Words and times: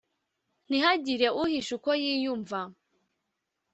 ntihagire 0.67 1.27
uhisha 1.41 1.71
uko 1.77 1.89
yiyumva. 2.01 2.59